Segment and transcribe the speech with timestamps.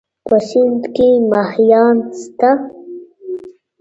[0.27, 2.51] په سيند کې مهيان شته؟